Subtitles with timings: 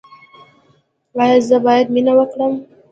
[1.21, 2.53] ایا زه باید مینه وکړم؟